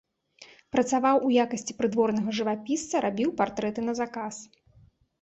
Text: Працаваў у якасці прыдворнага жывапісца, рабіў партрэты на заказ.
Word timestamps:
Працаваў 0.75 1.15
у 1.27 1.29
якасці 1.43 1.77
прыдворнага 1.83 2.29
жывапісца, 2.41 3.05
рабіў 3.09 3.29
партрэты 3.45 3.81
на 3.91 4.01
заказ. 4.05 4.35